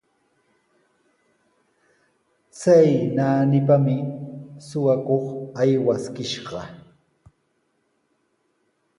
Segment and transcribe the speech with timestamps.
[2.59, 3.95] Chay naanipami
[4.67, 5.17] suqakuq
[5.61, 6.59] aywaskishqa.